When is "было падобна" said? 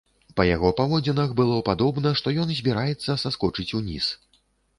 1.39-2.15